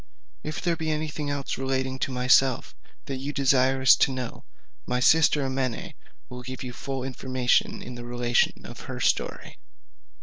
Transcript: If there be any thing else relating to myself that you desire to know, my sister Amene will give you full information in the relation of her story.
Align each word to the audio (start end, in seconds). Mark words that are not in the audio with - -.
If 0.41 0.63
there 0.63 0.75
be 0.75 0.89
any 0.89 1.09
thing 1.09 1.29
else 1.29 1.59
relating 1.59 1.99
to 1.99 2.11
myself 2.11 2.73
that 3.05 3.17
you 3.17 3.31
desire 3.31 3.85
to 3.85 4.11
know, 4.11 4.43
my 4.87 4.99
sister 4.99 5.45
Amene 5.45 5.93
will 6.27 6.41
give 6.41 6.63
you 6.63 6.73
full 6.73 7.03
information 7.03 7.83
in 7.83 7.93
the 7.93 8.03
relation 8.03 8.65
of 8.65 8.79
her 8.89 8.99
story. 8.99 9.59